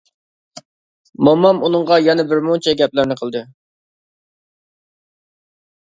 مومام 1.27 1.59
ئۇنىڭغا 1.67 1.99
يەنە 2.05 2.27
بىرمۇنچە 2.33 2.75
گەپلەرنى 2.83 3.21
قىلدى. 3.23 3.45